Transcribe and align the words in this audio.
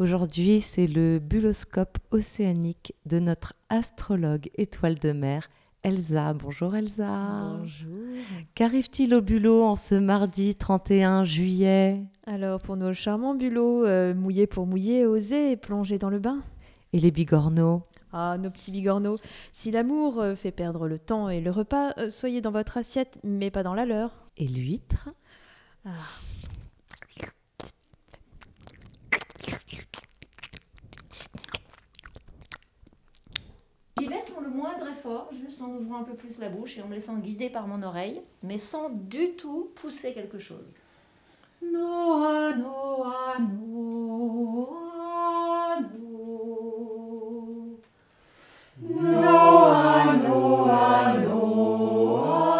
Aujourd'hui, 0.00 0.62
c'est 0.62 0.86
le 0.86 1.18
buloscope 1.18 1.98
océanique 2.10 2.94
de 3.04 3.18
notre 3.18 3.52
astrologue 3.68 4.48
étoile 4.54 4.98
de 4.98 5.12
mer, 5.12 5.50
Elsa. 5.82 6.32
Bonjour 6.32 6.74
Elsa. 6.74 7.58
Bonjour. 7.58 7.98
Qu'arrive-t-il 8.54 9.12
au 9.12 9.20
bulot 9.20 9.62
en 9.62 9.76
ce 9.76 9.94
mardi 9.94 10.54
31 10.54 11.24
juillet? 11.24 12.02
Alors, 12.26 12.62
pour 12.62 12.78
nos 12.78 12.94
charmants 12.94 13.34
bulots, 13.34 13.84
euh, 13.84 14.14
mouillés 14.14 14.46
pour 14.46 14.66
mouiller, 14.66 15.04
oser 15.04 15.52
et 15.52 15.58
plonger 15.58 15.98
dans 15.98 16.08
le 16.08 16.18
bain. 16.18 16.40
Et 16.94 16.98
les 16.98 17.10
bigorneaux? 17.10 17.82
Ah, 18.14 18.38
nos 18.38 18.48
petits 18.48 18.70
bigorneaux. 18.70 19.18
Si 19.52 19.70
l'amour 19.70 20.18
euh, 20.18 20.34
fait 20.34 20.50
perdre 20.50 20.88
le 20.88 20.98
temps 20.98 21.28
et 21.28 21.42
le 21.42 21.50
repas, 21.50 21.92
euh, 21.98 22.08
soyez 22.08 22.40
dans 22.40 22.52
votre 22.52 22.78
assiette, 22.78 23.20
mais 23.22 23.50
pas 23.50 23.62
dans 23.62 23.74
la 23.74 23.84
leur. 23.84 24.12
Et 24.38 24.46
l'huître? 24.46 25.10
Ah. 25.84 25.90
Sans 34.32 34.40
le 34.40 34.50
moindre 34.50 34.86
effort, 34.88 35.28
juste 35.32 35.60
en 35.62 35.68
ouvrant 35.74 35.98
un 36.00 36.04
peu 36.04 36.14
plus 36.14 36.38
la 36.38 36.48
bouche 36.48 36.78
et 36.78 36.82
en 36.82 36.88
me 36.88 36.94
laissant 36.94 37.16
guider 37.18 37.50
par 37.50 37.66
mon 37.66 37.82
oreille, 37.82 38.22
mais 38.42 38.58
sans 38.58 38.88
du 38.90 39.32
tout 39.32 39.70
pousser 39.74 40.14
quelque 40.14 40.38
chose. 40.38 40.72
Noa, 41.62 42.54
noa, 42.56 43.38
noa, 43.38 44.80
no. 45.80 47.78
Noa, 48.80 50.16
noa, 50.16 51.18
noa, 51.18 52.50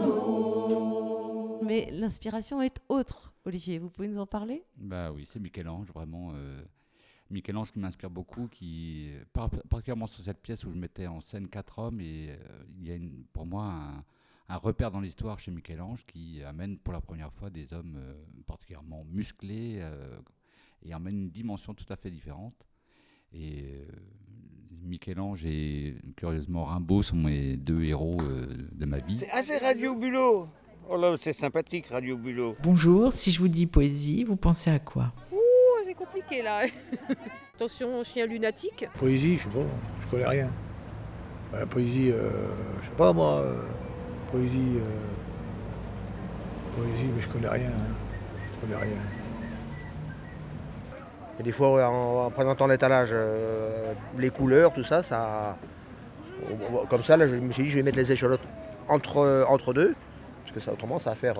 no. 0.00 1.60
Mais 1.62 1.90
l'inspiration 1.92 2.62
est 2.62 2.78
autre, 2.88 3.32
Olivier. 3.44 3.78
Vous 3.78 3.90
pouvez 3.90 4.08
nous 4.08 4.20
en 4.20 4.26
parler? 4.26 4.64
Bah 4.76 5.10
oui, 5.12 5.26
c'est 5.30 5.40
Michel-Ange, 5.40 5.88
vraiment. 5.92 6.30
euh, 6.34 6.62
Michel-Ange 7.30 7.72
qui 7.72 7.78
m'inspire 7.78 8.10
beaucoup, 8.10 8.48
qui, 8.48 9.10
par- 9.32 9.50
particulièrement 9.68 10.06
sur 10.06 10.24
cette 10.24 10.40
pièce 10.40 10.64
où 10.64 10.70
je 10.72 10.78
mettais 10.78 11.06
en 11.06 11.20
scène 11.20 11.48
quatre 11.48 11.78
hommes, 11.78 12.00
et 12.00 12.30
euh, 12.30 12.36
il 12.80 12.88
y 12.88 12.90
a 12.90 12.94
une- 12.94 13.24
pour 13.32 13.44
moi 13.46 13.64
un, 13.64 14.04
un 14.48 14.56
repère 14.56 14.90
dans 14.90 15.00
l'histoire 15.00 15.38
chez 15.38 15.50
Michel-Ange 15.50 16.04
qui 16.06 16.42
amène 16.42 16.78
pour 16.78 16.92
la 16.94 17.00
première 17.00 17.32
fois 17.32 17.50
des 17.50 17.72
hommes 17.74 17.96
euh, 17.98 18.14
particulièrement 18.46 19.04
musclés 19.10 19.76
euh, 19.80 20.18
et 20.82 20.94
emmène 20.94 21.22
une 21.24 21.30
dimension 21.30 21.74
tout 21.74 21.84
à 21.90 21.96
fait 21.96 22.10
différente. 22.10 22.54
Et 23.32 23.86
Michel-Ange 24.82 25.44
et 25.44 25.96
curieusement 26.16 26.64
Rimbaud 26.64 27.02
sont 27.02 27.16
mes 27.16 27.56
deux 27.56 27.82
héros 27.82 28.22
de 28.22 28.86
ma 28.86 28.98
vie. 29.00 29.18
C'est- 29.18 29.28
Ah, 29.32 29.42
c'est 29.42 29.58
Radio 29.58 29.94
Bulot 29.94 30.48
Oh 30.90 30.96
là, 30.96 31.14
c'est 31.18 31.34
sympathique, 31.34 31.88
Radio 31.88 32.16
Bulot. 32.16 32.56
Bonjour, 32.62 33.12
si 33.12 33.30
je 33.30 33.38
vous 33.40 33.48
dis 33.48 33.66
poésie, 33.66 34.24
vous 34.24 34.36
pensez 34.36 34.70
à 34.70 34.78
quoi? 34.78 35.12
Là. 36.42 36.66
Attention, 37.56 38.02
chien 38.04 38.26
lunatique. 38.26 38.86
Poésie, 38.98 39.38
je 39.38 39.44
sais 39.44 39.48
pas, 39.48 39.60
je 40.02 40.06
connais 40.08 40.26
rien. 40.26 40.48
La 41.52 41.66
poésie, 41.66 42.10
euh, 42.12 42.28
je 42.82 42.86
sais 42.86 42.92
pas 42.96 43.12
moi. 43.12 43.38
euh, 43.38 43.62
poésie, 44.30 44.76
euh, 44.76 46.76
poésie, 46.76 47.06
mais 47.14 47.20
je 47.22 47.28
connais 47.28 47.48
rien. 47.48 47.68
hein. 47.68 47.94
Je 48.54 48.60
connais 48.66 48.76
rien. 48.80 48.96
Et 51.40 51.42
des 51.42 51.52
fois, 51.52 51.88
en, 51.88 52.26
en 52.26 52.30
présentant 52.30 52.66
l'étalage, 52.66 53.10
euh, 53.12 53.92
les 54.18 54.30
couleurs, 54.30 54.72
tout 54.72 54.84
ça, 54.84 55.02
ça. 55.02 55.56
Comme 56.88 57.02
ça, 57.02 57.16
là, 57.16 57.26
je 57.26 57.36
me 57.36 57.52
suis 57.52 57.64
dit, 57.64 57.70
je 57.70 57.76
vais 57.76 57.82
mettre 57.82 57.98
les 57.98 58.12
échalotes 58.12 58.40
entre, 58.88 59.44
entre 59.48 59.72
deux, 59.72 59.94
parce 60.44 60.54
que 60.54 60.60
ça, 60.60 60.72
autrement, 60.72 60.98
ça 60.98 61.10
va 61.10 61.16
faire. 61.16 61.36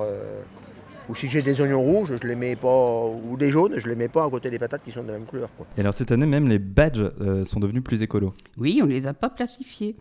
Ou 1.08 1.14
si 1.14 1.26
j'ai 1.28 1.42
des 1.42 1.60
oignons 1.60 1.82
rouges, 1.82 2.14
je 2.20 2.26
les 2.26 2.34
mets 2.34 2.56
pas. 2.56 3.06
Ou 3.06 3.36
des 3.36 3.50
jaunes, 3.50 3.74
je 3.76 3.88
les 3.88 3.94
mets 3.94 4.08
pas 4.08 4.24
à 4.24 4.30
côté 4.30 4.50
des 4.50 4.58
patates 4.58 4.82
qui 4.84 4.90
sont 4.90 5.02
de 5.02 5.08
la 5.08 5.14
même 5.14 5.26
couleur. 5.26 5.48
quoi. 5.56 5.66
Et 5.76 5.80
alors 5.80 5.94
cette 5.94 6.12
année, 6.12 6.26
même 6.26 6.48
les 6.48 6.58
badges 6.58 7.10
euh, 7.20 7.44
sont 7.44 7.60
devenus 7.60 7.82
plus 7.82 8.02
écolos. 8.02 8.34
Oui, 8.56 8.80
on 8.82 8.86
ne 8.86 8.92
les 8.92 9.06
a 9.06 9.14
pas 9.14 9.30
plastifiés. 9.30 9.96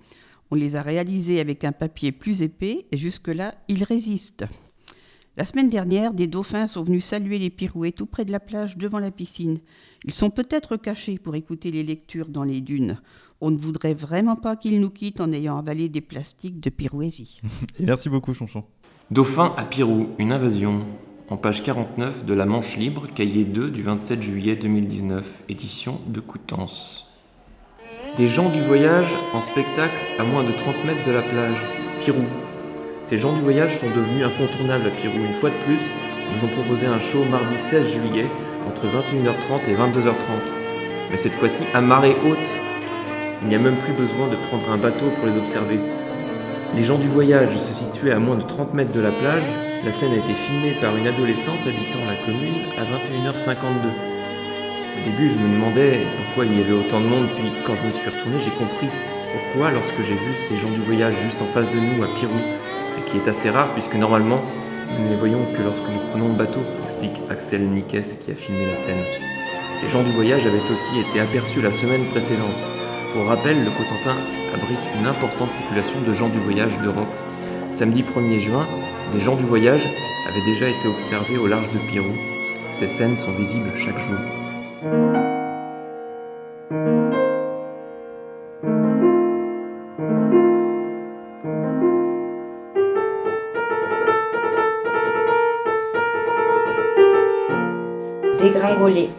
On 0.51 0.55
les 0.55 0.75
a 0.75 0.81
réalisés 0.81 1.39
avec 1.39 1.63
un 1.63 1.71
papier 1.71 2.11
plus 2.11 2.41
épais 2.41 2.85
et 2.91 2.97
jusque-là, 2.97 3.55
ils 3.67 3.83
résistent. 3.83 4.45
La 5.35 5.45
semaine 5.45 5.69
dernière, 5.69 6.13
des 6.13 6.25
dauphins 6.25 6.65
sont 6.65 6.81
venus 6.81 7.05
saluer 7.05 7.37
les 7.37 7.51
pirouets 7.51 7.91
tout 7.91 8.07
près 8.07 8.25
de 8.25 8.31
la 8.31 8.39
plage 8.39 8.75
devant 8.75 8.97
la 8.97 9.11
piscine. 9.11 9.59
Ils 10.03 10.13
sont 10.13 10.31
peut-être 10.31 10.77
cachés 10.77 11.19
pour 11.19 11.35
écouter 11.35 11.69
les 11.69 11.83
lectures 11.83 12.27
dans 12.29 12.43
les 12.43 12.59
dunes. 12.59 12.97
On 13.39 13.51
ne 13.51 13.57
voudrait 13.57 13.93
vraiment 13.93 14.35
pas 14.35 14.55
qu'ils 14.55 14.81
nous 14.81 14.89
quittent 14.89 15.21
en 15.21 15.31
ayant 15.31 15.59
avalé 15.59 15.89
des 15.89 16.01
plastiques 16.01 16.59
de 16.59 16.71
pirouésie. 16.71 17.39
Et 17.79 17.85
merci 17.85 18.09
beaucoup, 18.09 18.33
Chonchon. 18.33 18.63
Dauphin 19.11 19.53
à 19.57 19.63
Pirou, 19.65 20.09
une 20.17 20.31
invasion. 20.31 20.83
En 21.29 21.35
page 21.35 21.61
49 21.61 22.23
de 22.23 22.33
La 22.33 22.45
Manche 22.45 22.77
Libre, 22.77 23.07
cahier 23.13 23.43
2 23.43 23.69
du 23.69 23.81
27 23.81 24.21
juillet 24.23 24.55
2019, 24.55 25.43
édition 25.49 25.99
de 26.07 26.21
Coutances. 26.21 27.11
Des 28.15 28.27
gens 28.27 28.47
du 28.47 28.61
voyage 28.61 29.09
en 29.33 29.41
spectacle 29.41 29.97
à 30.17 30.23
moins 30.23 30.43
de 30.43 30.53
30 30.53 30.85
mètres 30.85 31.05
de 31.05 31.11
la 31.11 31.21
plage. 31.21 31.57
Pirou. 31.99 32.23
Ces 33.03 33.17
gens 33.17 33.33
du 33.33 33.41
voyage 33.41 33.77
sont 33.77 33.89
devenus 33.89 34.25
incontournables 34.25 34.87
à 34.87 34.89
Pirou. 34.89 35.17
Une 35.17 35.33
fois 35.33 35.49
de 35.49 35.55
plus, 35.65 35.81
ils 36.33 36.45
ont 36.45 36.47
proposé 36.47 36.87
un 36.87 37.01
show 37.01 37.25
mardi 37.29 37.57
16 37.57 37.91
juillet 37.91 38.27
entre 38.65 38.83
21h30 38.85 39.69
et 39.69 39.75
22h30. 39.75 40.13
Mais 41.11 41.17
cette 41.17 41.33
fois-ci 41.33 41.65
à 41.73 41.81
marée 41.81 42.15
haute. 42.25 42.37
Il 43.41 43.49
n'y 43.49 43.55
a 43.55 43.59
même 43.59 43.75
plus 43.75 43.93
besoin 43.93 44.29
de 44.29 44.37
prendre 44.47 44.71
un 44.71 44.77
bateau 44.77 45.07
pour 45.17 45.27
les 45.27 45.37
observer. 45.37 45.77
Les 46.73 46.85
gens 46.85 46.97
du 46.97 47.09
voyage 47.09 47.57
se 47.57 47.73
situaient 47.73 48.13
à 48.13 48.19
moins 48.19 48.37
de 48.37 48.43
30 48.43 48.73
mètres 48.73 48.93
de 48.93 49.01
la 49.01 49.11
plage. 49.11 49.66
La 49.85 49.91
scène 49.91 50.11
a 50.11 50.17
été 50.17 50.33
filmée 50.33 50.75
par 50.81 50.95
une 50.97 51.07
adolescente 51.07 51.61
habitant 51.65 52.03
la 52.07 52.15
commune 52.25 52.65
à 52.77 52.83
21h52. 52.83 53.57
Au 54.97 55.05
début, 55.05 55.29
je 55.29 55.37
me 55.37 55.53
demandais 55.53 55.99
pourquoi 56.17 56.45
il 56.45 56.57
y 56.57 56.61
avait 56.61 56.73
autant 56.73 56.99
de 56.99 57.05
monde, 57.05 57.27
puis 57.35 57.51
quand 57.65 57.73
je 57.81 57.87
me 57.87 57.91
suis 57.91 58.09
retourné, 58.09 58.37
j'ai 58.43 58.51
compris 58.51 58.87
pourquoi 59.31 59.71
lorsque 59.71 60.01
j'ai 60.01 60.15
vu 60.15 60.35
ces 60.35 60.57
gens 60.57 60.71
du 60.71 60.81
voyage 60.81 61.13
juste 61.23 61.41
en 61.41 61.45
face 61.53 61.69
de 61.69 61.77
nous 61.77 62.03
à 62.03 62.07
Pirou, 62.19 62.39
ce 62.89 62.99
qui 63.09 63.17
est 63.17 63.27
assez 63.29 63.49
rare 63.49 63.69
puisque 63.73 63.95
normalement, 63.95 64.41
nous 64.97 65.05
ne 65.05 65.09
les 65.09 65.15
voyons 65.15 65.45
que 65.55 65.61
lorsque 65.61 65.87
nous 65.87 66.01
prenons 66.11 66.29
le 66.29 66.33
bateau, 66.35 66.61
explique 66.85 67.15
Axel 67.29 67.61
Niques 67.61 67.87
qui 67.87 68.31
a 68.31 68.35
filmé 68.35 68.65
la 68.65 68.75
scène. 68.75 69.03
Ces 69.79 69.89
gens 69.89 70.01
du 70.01 70.11
voyage 70.11 70.45
avaient 70.45 70.73
aussi 70.73 70.99
été 70.99 71.19
aperçus 71.19 71.61
la 71.61 71.71
semaine 71.71 72.05
précédente. 72.05 72.57
Pour 73.13 73.25
rappel, 73.27 73.63
le 73.63 73.69
Cotentin 73.69 74.17
abrite 74.53 74.79
une 74.99 75.07
importante 75.07 75.49
population 75.51 75.99
de 76.07 76.13
gens 76.13 76.29
du 76.29 76.39
voyage 76.39 76.77
d'Europe. 76.81 77.13
Samedi 77.71 78.03
1er 78.03 78.39
juin, 78.39 78.65
des 79.13 79.19
gens 79.19 79.35
du 79.35 79.43
voyage 79.43 79.83
avaient 80.27 80.45
déjà 80.45 80.67
été 80.67 80.87
observés 80.87 81.37
au 81.37 81.47
large 81.47 81.69
de 81.71 81.79
Pirou. 81.79 82.13
Ces 82.73 82.87
scènes 82.87 83.17
sont 83.17 83.31
visibles 83.31 83.71
chaque 83.77 83.97
jour. 83.99 84.17
Dégringoler. 98.39 99.09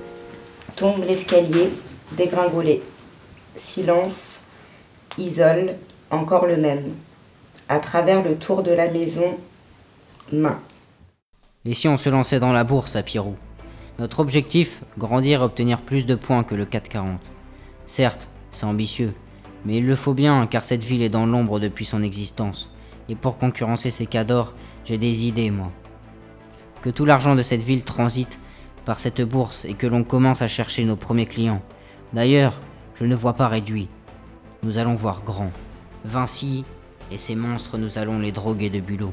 Tombe 0.77 1.05
l'escalier, 1.05 1.71
dégringoler. 2.13 2.83
Silence, 3.57 4.41
isole, 5.17 5.75
encore 6.11 6.47
le 6.47 6.57
même. 6.57 6.93
À 7.69 7.81
travers 7.81 8.23
le 8.23 8.37
tour 8.37 8.63
de 8.63 8.71
la 8.71 8.89
maison, 8.89 9.37
Et 11.65 11.73
si 11.73 11.89
on 11.89 11.97
se 11.97 12.09
lançait 12.09 12.41
dans 12.41 12.53
la 12.53 12.65
bourse 12.65 12.97
à 12.97 13.03
Pirou? 13.03 13.37
Notre 13.99 14.21
objectif, 14.21 14.83
grandir 14.99 15.41
et 15.41 15.45
obtenir 15.45 15.81
plus 15.81 16.07
de 16.07 16.15
points 16.15 16.45
que 16.45 16.55
le 16.55 16.67
440. 16.67 17.21
Certes, 17.87 18.29
c'est 18.51 18.67
ambitieux, 18.67 19.15
mais 19.65 19.79
il 19.79 19.87
le 19.87 19.97
faut 19.97 20.15
bien 20.15 20.47
car 20.47 20.65
cette 20.65 20.85
ville 20.85 21.03
est 21.03 21.09
dans 21.09 21.27
l'ombre 21.27 21.59
depuis 21.59 21.85
son 21.85 22.03
existence. 22.03 22.71
Et 23.09 23.15
pour 23.15 23.39
concurrencer 23.39 23.91
ces 23.91 24.07
cadors, 24.07 24.53
j'ai 24.85 24.99
des 24.99 25.25
idées, 25.27 25.51
moi. 25.51 25.73
Que 26.83 26.91
tout 26.91 27.07
l'argent 27.07 27.35
de 27.35 27.43
cette 27.43 27.63
ville 27.63 27.83
transite 27.83 28.39
par 28.85 29.01
cette 29.01 29.23
bourse 29.23 29.65
et 29.65 29.75
que 29.75 29.87
l'on 29.87 30.05
commence 30.05 30.43
à 30.43 30.47
chercher 30.47 30.85
nos 30.85 30.97
premiers 30.97 31.27
clients. 31.27 31.63
D'ailleurs, 32.13 32.61
je 32.95 33.05
ne 33.05 33.15
vois 33.15 33.35
pas 33.35 33.49
réduit. 33.49 33.89
Nous 34.63 34.79
allons 34.79 34.95
voir 34.95 35.23
grand. 35.25 35.51
Vinci 36.05 36.65
et 37.11 37.17
ces 37.17 37.35
monstres, 37.35 37.79
nous 37.79 37.99
allons 37.99 38.19
les 38.19 38.33
droguer 38.33 38.71
de 38.71 38.81
bulot. 38.81 39.13